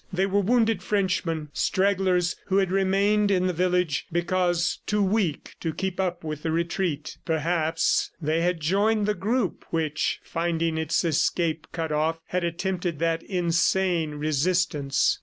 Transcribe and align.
They 0.11 0.25
were 0.25 0.41
wounded 0.41 0.81
Frenchmen, 0.81 1.49
stragglers 1.53 2.35
who 2.47 2.57
had 2.57 2.71
remained 2.71 3.29
in 3.29 3.45
the 3.45 3.53
village 3.53 4.07
because 4.11 4.79
too 4.87 5.03
weak 5.03 5.53
to 5.59 5.75
keep 5.75 5.99
up 5.99 6.23
with 6.23 6.41
the 6.41 6.49
retreat. 6.51 7.17
Perhaps 7.23 8.09
they 8.19 8.41
had 8.41 8.59
joined 8.61 9.05
the 9.05 9.13
group 9.13 9.63
which, 9.69 10.19
finding 10.23 10.75
its 10.79 11.03
escape 11.03 11.67
cut 11.71 11.91
off, 11.91 12.17
had 12.29 12.43
attempted 12.43 12.97
that 12.97 13.21
insane 13.21 14.15
resistance. 14.15 15.19